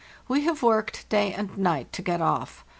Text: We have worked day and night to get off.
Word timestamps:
We 0.27 0.41
have 0.45 0.63
worked 0.63 1.07
day 1.09 1.31
and 1.31 1.55
night 1.59 1.93
to 1.93 2.01
get 2.01 2.21
off. 2.23 2.65